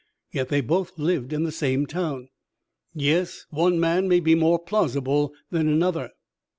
[0.31, 2.29] Yet they both lived in the same town."
[2.95, 6.09] "Yes, one man may be more plausible than another."